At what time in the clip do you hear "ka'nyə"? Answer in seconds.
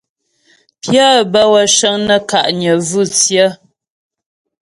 2.29-2.71